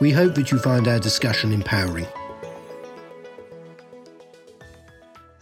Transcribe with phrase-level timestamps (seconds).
[0.00, 2.06] we hope that you find our discussion empowering.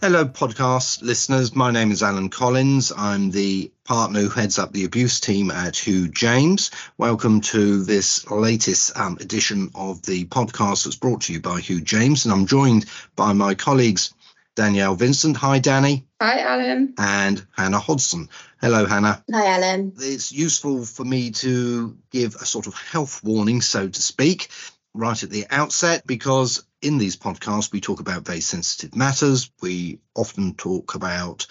[0.01, 1.55] Hello, podcast listeners.
[1.55, 2.91] My name is Alan Collins.
[2.95, 6.71] I'm the partner who heads up the abuse team at Hugh James.
[6.97, 11.79] Welcome to this latest um, edition of the podcast that's brought to you by Hugh
[11.79, 12.25] James.
[12.25, 14.13] And I'm joined by my colleagues
[14.55, 15.37] Danielle Vincent.
[15.37, 16.05] Hi, Danny.
[16.23, 16.93] Hi, Alan.
[16.97, 18.29] And Hannah Hodson.
[18.61, 19.21] Hello, Hannah.
[19.29, 19.91] Hi, Alan.
[19.97, 24.47] It's useful for me to give a sort of health warning, so to speak,
[24.93, 29.51] right at the outset, because in these podcasts we talk about very sensitive matters.
[29.61, 31.45] We often talk about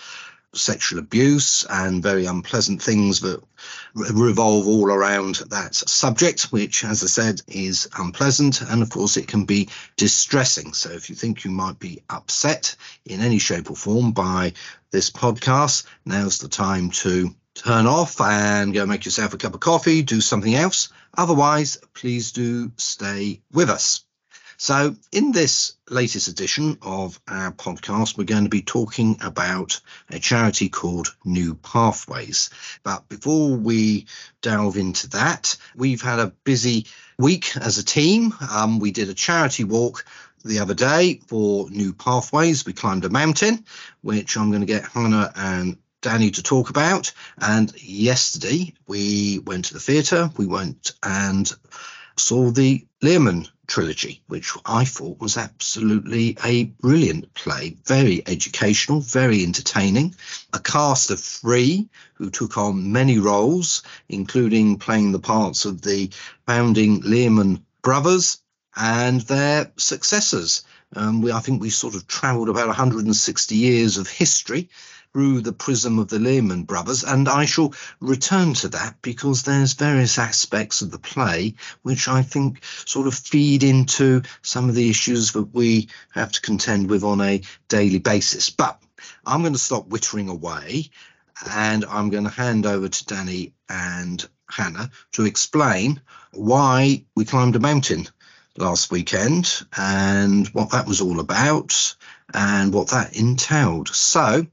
[0.55, 3.43] sexual abuse and very unpleasant things that
[3.95, 8.61] revolve all around that subject, which, as I said, is unpleasant.
[8.61, 10.73] And of course, it can be distressing.
[10.75, 14.53] So if you think you might be upset in any shape or form by
[14.91, 19.61] this podcast, now's the time to turn off and go make yourself a cup of
[19.61, 20.89] coffee, do something else.
[21.17, 24.05] Otherwise, please do stay with us.
[24.63, 30.21] So, in this latest edition of our podcast, we're going to be talking about a
[30.21, 32.49] charity called New Pathways.
[32.85, 34.07] But before we
[34.41, 36.87] delve into that, we've had a busy
[37.19, 38.35] week as a team.
[38.53, 40.05] Um, we did a charity walk
[40.45, 42.65] the other day for New Pathways.
[42.65, 43.65] We climbed a mountain,
[44.01, 47.13] which I'm going to get Hannah and Danny to talk about.
[47.37, 50.31] And yesterday we went to the theatre.
[50.37, 51.53] We went and
[52.17, 59.43] saw the Lehman trilogy, which I thought was absolutely a brilliant play, very educational, very
[59.43, 60.15] entertaining.
[60.53, 66.11] A cast of three who took on many roles, including playing the parts of the
[66.47, 68.39] founding Lehman brothers
[68.77, 70.63] and their successors.
[70.95, 74.69] Um, we, I think we sort of travelled about 160 years of history
[75.13, 79.75] through the prism of the Lehman brothers, and I shall return to that because there's
[79.75, 84.89] various aspects of the play which I think sort of feed into some of the
[84.89, 88.49] issues that we have to contend with on a daily basis.
[88.51, 88.83] But
[89.27, 90.91] I'm going to stop wittering away
[91.51, 96.01] and I'm going to hand over to Danny and Hannah to explain
[96.33, 98.09] why we climbed a mountain
[98.57, 101.97] last weekend and what that was all about
[102.35, 103.89] and what that entailed.
[103.89, 104.47] So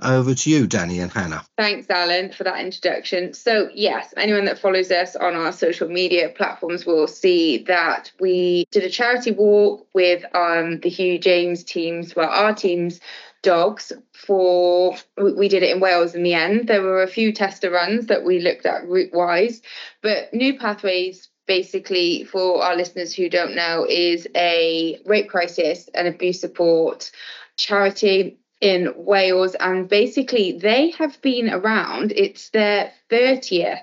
[0.00, 1.44] over to you, Danny and Hannah.
[1.56, 3.34] Thanks, Alan, for that introduction.
[3.34, 8.66] So, yes, anyone that follows us on our social media platforms will see that we
[8.70, 13.00] did a charity walk with um, the Hugh James teams, well, our team's
[13.42, 17.70] dogs for we did it in Wales in the end there were a few tester
[17.70, 19.62] runs that we looked at route wise
[20.02, 26.08] but new pathways basically for our listeners who don't know is a rape crisis and
[26.08, 27.12] abuse support
[27.56, 32.12] charity in Wales, and basically they have been around.
[32.12, 33.80] It's their 30th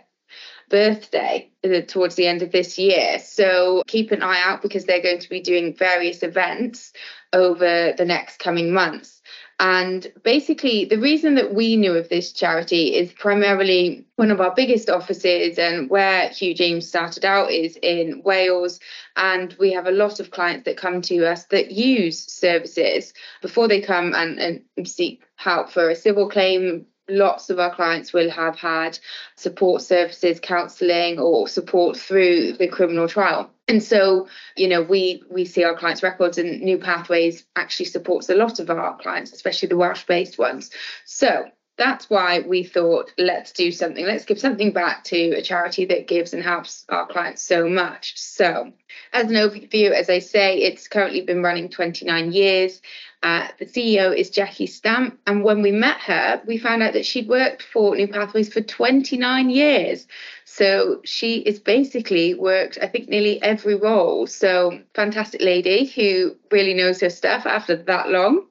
[0.69, 3.19] birthday uh, towards the end of this year.
[3.19, 6.91] So keep an eye out because they're going to be doing various events
[7.34, 9.15] over the next coming months.
[9.60, 14.54] And basically, the reason that we knew of this charity is primarily one of our
[14.54, 18.82] biggest offices and where Hugh James started out is in Wales.
[19.16, 23.70] And we have a lot of clients that come to us that use services before
[23.70, 28.30] they come and, and seek help for a civil claim lots of our clients will
[28.30, 28.98] have had
[29.36, 33.50] support services, counselling, or support through the criminal trial.
[33.68, 38.30] And so, you know, we we see our clients' records, and New Pathways actually supports
[38.30, 40.70] a lot of our clients, especially the Welsh-based ones.
[41.06, 41.46] So
[41.78, 46.08] that's why we thought let's do something let's give something back to a charity that
[46.08, 48.72] gives and helps our clients so much so
[49.14, 52.82] as an overview as i say it's currently been running 29 years
[53.26, 57.08] uh, the CEO is Jackie Stamp, and when we met her, we found out that
[57.08, 60.06] she'd worked for New Pathways for 29 years.
[60.44, 64.28] So she is basically worked, I think, nearly every role.
[64.28, 68.46] So fantastic lady who really knows her stuff after that long.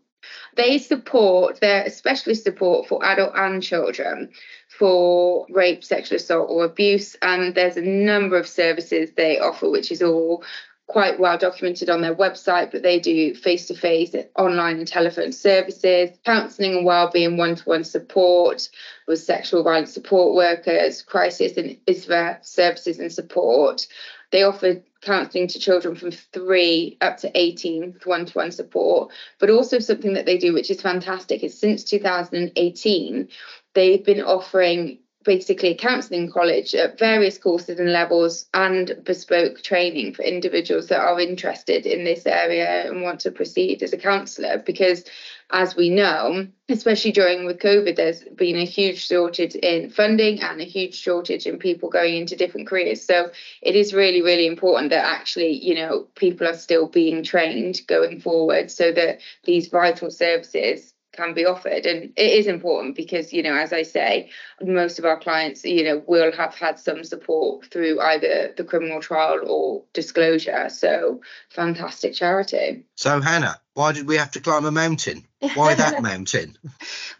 [0.56, 4.30] They support, they're specialist support for adult and children
[4.76, 7.14] for rape, sexual assault, or abuse.
[7.22, 10.42] And there's a number of services they offer, which is all
[10.86, 15.32] quite well documented on their website, but they do face to face, online, and telephone
[15.32, 18.68] services, counselling and wellbeing, one to one support
[19.08, 23.86] with sexual violence support workers, crisis and ISVA services and support.
[24.30, 29.12] They offer counselling to children from three up to 18 one to one support.
[29.38, 33.28] But also, something that they do, which is fantastic, is since 2018,
[33.74, 40.14] they've been offering basically a counselling college at various courses and levels and bespoke training
[40.14, 44.62] for individuals that are interested in this area and want to proceed as a counsellor
[44.64, 45.04] because
[45.50, 50.60] as we know, especially during with COVID, there's been a huge shortage in funding and
[50.60, 53.04] a huge shortage in people going into different careers.
[53.04, 53.30] So
[53.60, 58.20] it is really, really important that actually, you know, people are still being trained going
[58.20, 61.86] forward so that these vital services can be offered.
[61.86, 64.30] And it is important because you know as i say
[64.62, 69.00] most of our clients you know will have had some support through either the criminal
[69.00, 70.68] trial or disclosure.
[70.68, 71.20] So
[71.50, 72.84] fantastic charity.
[72.96, 75.26] So hannah why did we have to climb a mountain?
[75.54, 76.56] Why that mountain?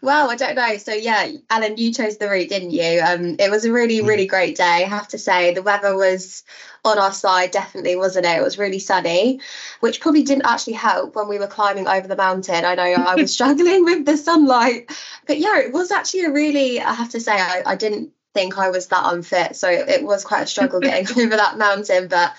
[0.01, 0.77] Well i don't know.
[0.77, 3.01] So yeah alan you chose the route didn't you?
[3.05, 4.07] Um it was a really hmm.
[4.07, 5.53] really great day i have to say.
[5.53, 6.43] The weather was
[6.83, 8.37] on our side definitely wasn't it?
[8.37, 9.41] It was really sunny
[9.81, 12.63] which probably didn't actually help when we were climbing over the mountain.
[12.63, 14.91] I know i was struggling with the sunlight.
[15.27, 18.57] But yeah it was actually a really i have to say i, I didn't think
[18.57, 19.55] I was that unfit.
[19.55, 22.33] So it was quite a struggle getting over that mountain, but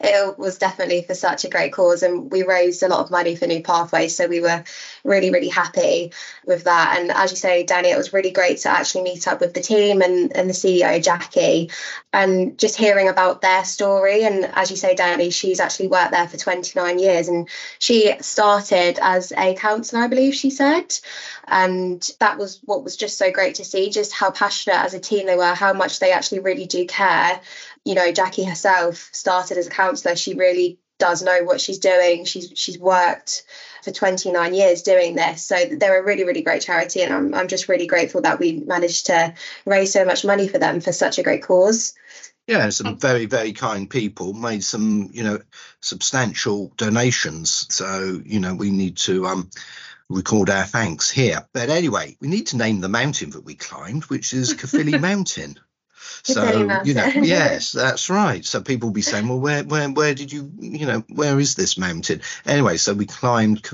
[0.00, 2.02] it was definitely for such a great cause.
[2.02, 4.16] And we raised a lot of money for New Pathways.
[4.16, 4.64] So we were
[5.04, 6.12] really, really happy
[6.46, 6.98] with that.
[6.98, 9.60] And as you say, Danny, it was really great to actually meet up with the
[9.60, 11.70] team and, and the CEO, Jackie,
[12.12, 14.22] and just hearing about their story.
[14.22, 17.48] And as you say, Danny, she's actually worked there for 29 years and
[17.80, 20.96] she started as a counsellor, I believe she said.
[21.48, 25.00] And that was what was just so great to see, just how passionate as a
[25.00, 27.40] team they were, how much they actually really do care.
[27.84, 30.16] You know, Jackie herself started as a counsellor.
[30.16, 32.24] She really does know what she's doing.
[32.24, 33.42] She's she's worked
[33.82, 35.44] for 29 years doing this.
[35.44, 37.02] So they're a really, really great charity.
[37.02, 39.34] And I'm, I'm just really grateful that we managed to
[39.64, 41.94] raise so much money for them for such a great cause.
[42.46, 45.38] Yeah, some very, very kind people made some, you know,
[45.80, 47.66] substantial donations.
[47.70, 49.50] So, you know, we need to um
[50.10, 51.46] record our thanks here.
[51.52, 55.58] But anyway, we need to name the mountain that we climbed, which is Caerphilly Mountain.
[56.22, 58.44] So you know, yes, that's right.
[58.44, 61.54] So people will be saying, "Well, where, where, where did you, you know, where is
[61.54, 63.68] this mountain?" Anyway, so we climbed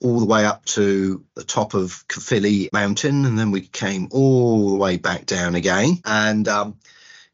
[0.00, 4.70] all the way up to the top of Caerphilly Mountain, and then we came all
[4.70, 6.76] the way back down again, and um,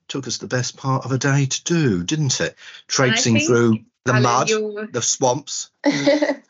[0.08, 2.56] took us the best part of a day to do, didn't it?
[2.88, 4.86] Traipsing through the Alan, mud, you're...
[4.86, 5.70] the swamps.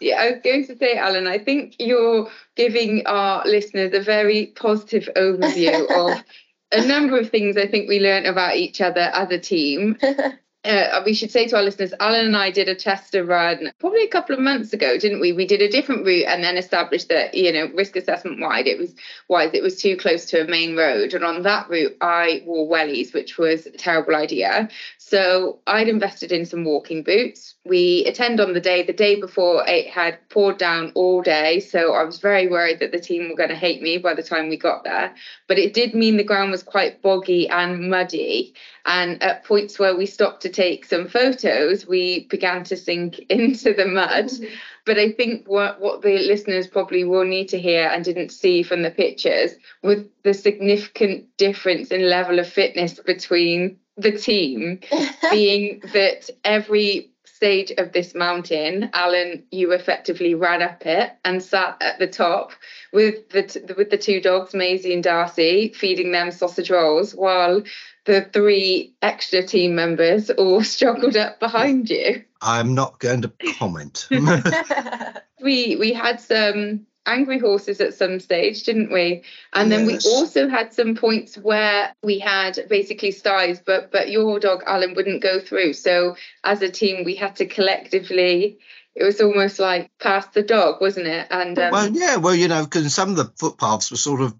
[0.00, 4.46] yeah, I was going to say, Alan, I think you're giving our listeners a very
[4.46, 6.24] positive overview of
[6.72, 9.98] a number of things I think we learned about each other as a team.
[10.69, 14.05] uh, we should say to our listeners, Alan and I did a Chester run probably
[14.05, 15.32] a couple of months ago, didn't we?
[15.32, 18.79] We did a different route and then established that, you know, risk assessment wide, it
[18.79, 18.94] was
[19.29, 21.15] wise, it was too close to a main road.
[21.15, 24.69] And on that route, I wore wellies, which was a terrible idea.
[24.99, 27.55] So I'd invested in some walking boots.
[27.65, 31.61] We attend on the day, the day before it had poured down all day.
[31.61, 34.23] So I was very worried that the team were going to hate me by the
[34.23, 35.15] time we got there.
[35.47, 38.55] But it did mean the ground was quite boggy and muddy.
[38.85, 43.72] And at points where we stopped to take some photos, we began to sink into
[43.72, 44.26] the mud.
[44.26, 44.55] Mm-hmm.
[44.84, 48.62] But I think what, what the listeners probably will need to hear and didn't see
[48.62, 49.52] from the pictures
[49.82, 54.81] was the significant difference in level of fitness between the team
[55.31, 61.77] being that every stage of this mountain, Alan, you effectively ran up it and sat
[61.81, 62.50] at the top
[62.93, 67.62] with the t- with the two dogs, Maisie and Darcy, feeding them sausage rolls, while
[68.08, 72.24] the three extra team members all struggled up behind you.
[72.41, 74.08] I'm not going to comment.
[75.41, 79.22] we we had some angry horses at some stage, didn't we?
[79.53, 84.41] And then we also had some points where we had basically styes, but but your
[84.41, 85.74] dog Alan wouldn't go through.
[85.74, 88.58] So as a team, we had to collectively.
[88.94, 91.29] It was almost like pass the dog, wasn't it?
[91.31, 94.34] And um, well, yeah, well, you know, because some of the footpaths were sort of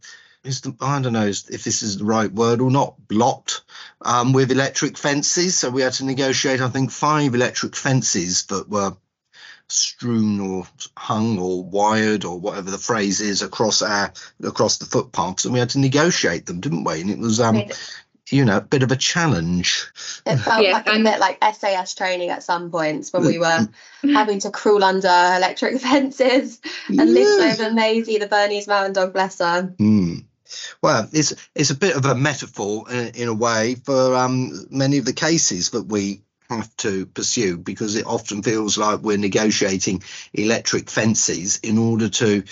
[0.49, 3.63] is the, I don't know if this is the right word or not, blocked
[4.03, 5.57] um, with electric fences.
[5.57, 8.97] So we had to negotiate, I think, five electric fences that were
[9.69, 14.13] strewn or hung or wired or whatever the phrase is across our
[14.43, 17.03] across the footpaths, and we had to negotiate them, didn't we?
[17.03, 17.65] And it was um,
[18.33, 19.87] you know, a bit of a challenge.
[20.27, 23.39] It felt yeah, like and, a bit like SAS training at some points when we
[23.39, 23.69] were
[24.03, 27.05] having to crawl under electric fences and yeah.
[27.05, 29.75] lift over Maisie, the Bernese Mountain Dog, bless her.
[29.79, 30.08] Mm.
[30.83, 34.67] Well, it's it's a bit of a metaphor in, uh, in a way for um,
[34.71, 39.19] many of the cases that we have to pursue because it often feels like we're
[39.19, 40.03] negotiating
[40.33, 42.43] electric fences in order to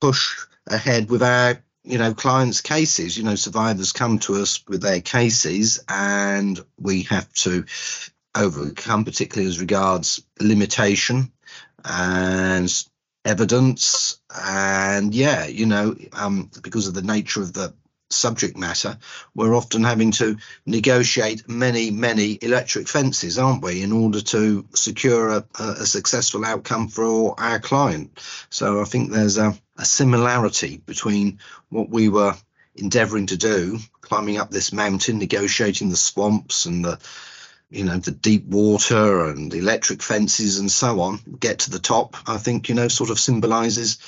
[0.00, 3.16] push ahead with our you know clients cases.
[3.18, 7.64] You know survivors come to us with their cases and we have to
[8.34, 11.30] overcome, particularly as regards limitation
[11.84, 12.84] and
[13.24, 14.18] evidence.
[14.34, 17.74] And yeah, you know, um, because of the nature of the
[18.10, 18.98] subject matter,
[19.34, 25.30] we're often having to negotiate many, many electric fences, aren't we, in order to secure
[25.30, 28.20] a, a successful outcome for our client.
[28.50, 31.38] So I think there's a, a similarity between
[31.70, 32.34] what we were
[32.76, 36.98] endeavoring to do, climbing up this mountain, negotiating the swamps and the
[37.70, 42.16] you know the deep water and electric fences and so on get to the top
[42.28, 43.98] i think you know sort of symbolizes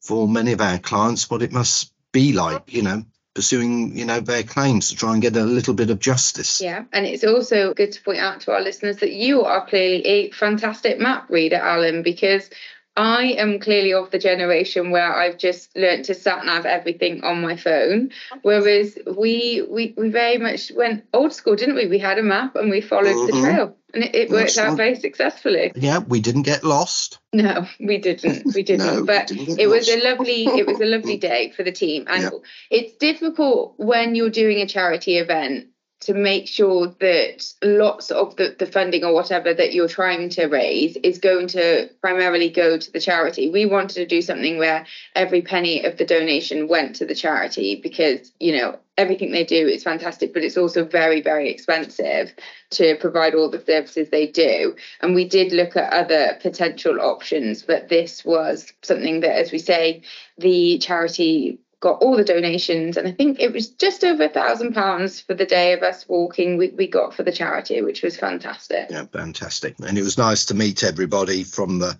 [0.00, 3.04] for many of our clients what it must be like you know
[3.34, 6.60] pursuing you know their claims to try and get a little bit of justice.
[6.60, 10.04] Yeah and it's also good to point out to our listeners that you are clearly
[10.06, 12.48] a fantastic map reader alan because
[12.96, 17.42] I am clearly of the generation where I've just learned to sat nav everything on
[17.42, 18.10] my phone,
[18.42, 21.86] whereas we we we very much went old school, didn't we?
[21.86, 23.26] We had a map and we followed mm-hmm.
[23.26, 25.72] the trail, and it, it worked out very successfully.
[25.74, 27.18] Yeah, we didn't get lost.
[27.34, 28.54] No, we didn't.
[28.54, 28.86] We didn't.
[28.86, 30.00] no, but we didn't it was lost.
[30.00, 32.30] a lovely it was a lovely day for the team, and
[32.70, 35.66] it's difficult when you're doing a charity event
[36.00, 40.46] to make sure that lots of the, the funding or whatever that you're trying to
[40.46, 43.48] raise is going to primarily go to the charity.
[43.48, 47.80] We wanted to do something where every penny of the donation went to the charity
[47.82, 52.34] because, you know, everything they do is fantastic, but it's also very, very expensive
[52.70, 54.76] to provide all the services they do.
[55.00, 59.58] And we did look at other potential options, but this was something that, as we
[59.58, 60.02] say,
[60.38, 64.74] the charity got all the donations and i think it was just over a thousand
[64.74, 68.16] pounds for the day of us walking we, we got for the charity which was
[68.16, 68.86] fantastic.
[68.90, 69.76] Yeah fantastic.
[69.80, 71.96] And it was nice to meet everybody from the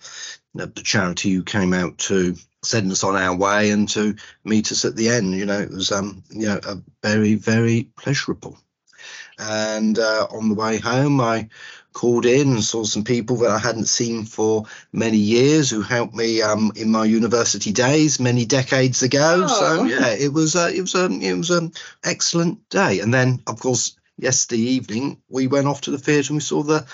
[0.55, 4.85] the charity who came out to send us on our way and to meet us
[4.85, 5.35] at the end.
[5.35, 8.59] You know it was um you know a very very pleasurable.
[9.38, 11.49] And uh, on the way home i
[11.96, 16.14] called in and saw some people that I hadn't seen for many years who helped
[16.14, 19.46] me um, in my university days many decades ago.
[19.48, 19.60] Oh.
[19.60, 21.72] So yeah, it was uh, it was um, it was an
[22.04, 23.00] excellent day.
[23.00, 26.62] And then of course yesterday evening we went off to the theatre and we saw
[26.62, 26.86] the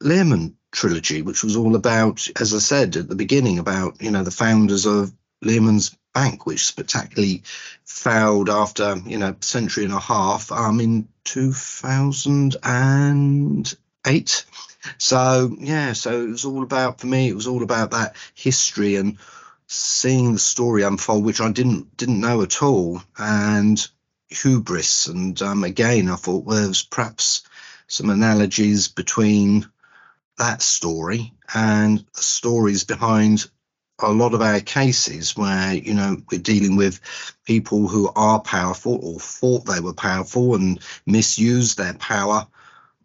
[0.00, 4.24] Lehman trilogy, which was all about, as I said at the beginning, about you know
[4.24, 7.44] the founders of Lehman's Bank, which spectacularly
[7.84, 13.74] failed after you know a century and a half um, in 2000 and
[14.06, 14.44] eight.
[14.98, 17.28] So yeah, so it was all about for me.
[17.28, 19.18] It was all about that history and
[19.68, 23.86] seeing the story unfold, which I didn't didn't know at all, and
[24.30, 25.08] hubris.
[25.08, 27.42] And um, again, I thought well, there was perhaps
[27.88, 29.66] some analogies between
[30.38, 33.46] that story and the stories behind
[34.02, 37.00] a lot of our cases where you know we're dealing with
[37.46, 42.46] people who are powerful or thought they were powerful and misused their power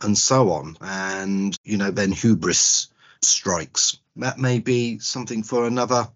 [0.01, 0.77] and so on.
[0.81, 2.89] And, you know, then hubris
[3.21, 3.99] strikes.
[4.17, 6.07] That may be something for another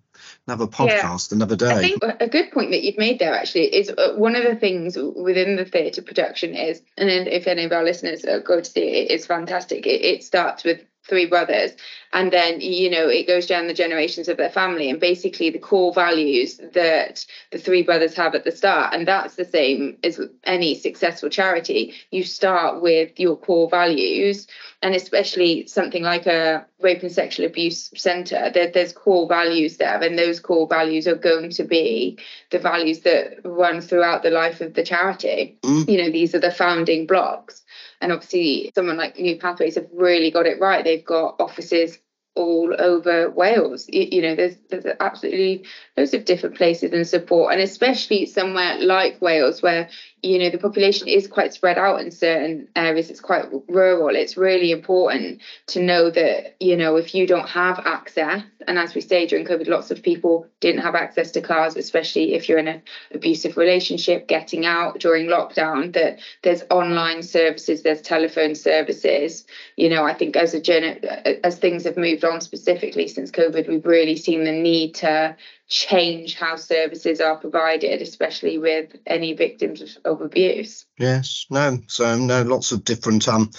[0.47, 1.35] another podcast yeah.
[1.35, 1.71] another day.
[1.71, 4.55] I think a good point that you've made there actually is uh, one of the
[4.55, 8.81] things within the theatre production is, and if any of our listeners go to see
[8.81, 9.85] it, it's fantastic.
[9.85, 11.72] It, it starts with three brothers
[12.13, 15.58] and then you know it goes down the generations of their family and basically the
[15.58, 20.20] core values that the three brothers have at the start and that's the same as
[20.43, 21.93] any successful charity.
[22.12, 24.48] You start with your core values
[24.84, 30.01] and especially something like a rape and sexual abuse center there, there's core values there
[30.01, 32.17] and those core values are going to be
[32.51, 35.58] the values that run throughout the life of the charity.
[35.63, 35.89] Mm.
[35.89, 37.63] you know these are the founding blocks
[38.01, 40.84] and obviously, someone like New Pathways have really got it right.
[40.84, 42.00] They've got offices
[42.36, 43.88] all over Wales.
[43.89, 45.65] You, you, know, there's there's absolutely
[45.96, 49.89] loads of different places and support, and especially somewhere like Wales where
[50.23, 53.09] you know the population is quite spread out in certain areas.
[53.09, 54.15] It's quite rural.
[54.15, 58.93] It's really important to know that you know if you don't have access and as
[58.93, 62.57] we say during covid lots of people didn't have access to cars especially if you're
[62.57, 62.81] in an
[63.13, 69.45] abusive relationship getting out during lockdown that there's online services there's telephone services.
[69.75, 73.85] You know i think as a as things have moved on specifically since covid we've
[73.85, 75.35] really seen the need to
[75.71, 80.85] change how services are provided, especially with any victims of abuse.
[80.99, 83.49] Yes, no, so no, lots of different um,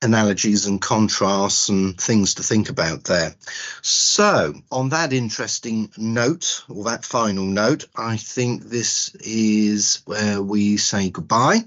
[0.00, 3.34] analogies and contrasts and things to think about there.
[3.82, 10.76] So, on that interesting note, or that final note, I think this is where we
[10.76, 11.64] say goodbye.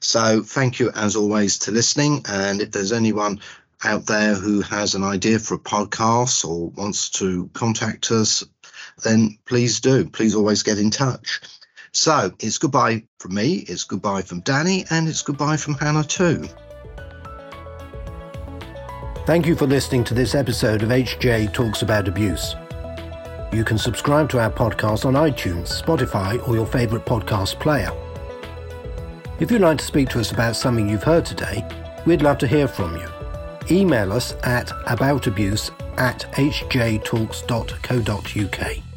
[0.00, 2.24] So, thank you as always to listening.
[2.28, 3.38] And if there's anyone
[3.84, 8.42] out there who has an idea for a podcast or wants to contact us,
[9.02, 10.08] then please do.
[10.08, 11.40] Please always get in touch.
[11.92, 16.46] So it's goodbye from me, it's goodbye from Danny, and it's goodbye from Hannah too.
[19.26, 22.54] Thank you for listening to this episode of HJ Talks About Abuse.
[23.52, 27.90] You can subscribe to our podcast on iTunes, Spotify, or your favourite podcast player.
[29.40, 31.66] If you'd like to speak to us about something you've heard today,
[32.06, 33.06] we'd love to hear from you.
[33.70, 38.87] Email us at aboutabuse at hjtalks.co.uk.